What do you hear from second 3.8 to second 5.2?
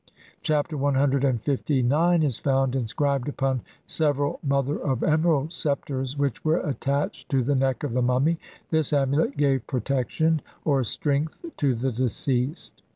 several mother of